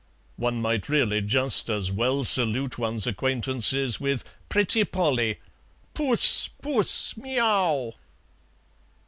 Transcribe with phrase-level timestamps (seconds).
[0.37, 5.37] One might really just as well salute one's acquaintances with "Pretty polly.
[5.93, 7.93] Puss, puss, miaow!"